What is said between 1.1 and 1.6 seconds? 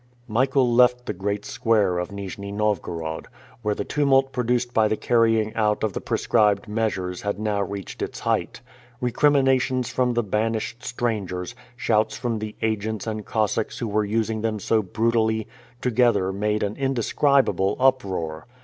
great